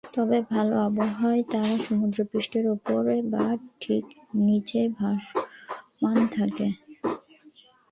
[0.13, 3.45] তবে ভালো আবহাওয়ায় তারা সমুদ্রপৃষ্ঠের উপরে বা
[3.81, 4.03] ঠিক
[4.41, 6.67] নিচেই ভাসমান থাকে।